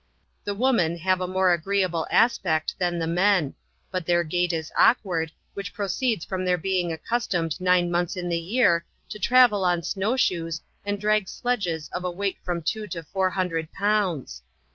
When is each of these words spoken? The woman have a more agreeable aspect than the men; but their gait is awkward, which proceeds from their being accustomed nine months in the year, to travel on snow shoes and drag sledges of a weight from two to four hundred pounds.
The 0.45 0.55
woman 0.55 0.97
have 0.97 1.21
a 1.21 1.27
more 1.27 1.53
agreeable 1.53 2.07
aspect 2.09 2.73
than 2.79 2.97
the 2.97 3.05
men; 3.05 3.53
but 3.91 4.07
their 4.07 4.23
gait 4.23 4.51
is 4.51 4.71
awkward, 4.75 5.31
which 5.53 5.75
proceeds 5.75 6.25
from 6.25 6.43
their 6.43 6.57
being 6.57 6.91
accustomed 6.91 7.61
nine 7.61 7.91
months 7.91 8.17
in 8.17 8.27
the 8.27 8.39
year, 8.39 8.83
to 9.09 9.19
travel 9.19 9.63
on 9.63 9.83
snow 9.83 10.17
shoes 10.17 10.59
and 10.83 10.99
drag 10.99 11.29
sledges 11.29 11.87
of 11.89 12.03
a 12.03 12.09
weight 12.09 12.37
from 12.43 12.63
two 12.63 12.87
to 12.87 13.03
four 13.03 13.29
hundred 13.29 13.71
pounds. 13.73 14.41